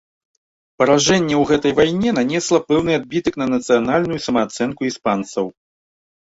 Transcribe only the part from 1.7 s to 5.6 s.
вайне нанесла пэўны адбітак на нацыянальную самаацэнку іспанцаў.